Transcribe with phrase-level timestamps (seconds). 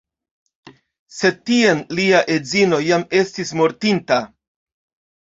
[1.17, 4.19] Sed tiam lia edzino jam estis mortinta.